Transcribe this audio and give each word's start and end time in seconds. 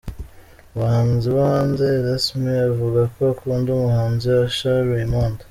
Mu 0.71 0.77
bahanzi 0.81 1.25
bo 1.33 1.41
hanze, 1.51 1.83
Erasme 1.99 2.53
avuga 2.69 3.01
ko 3.13 3.19
akunda 3.33 3.67
umuhanzi 3.71 4.25
Usher 4.47 4.79
Raymond. 4.91 5.35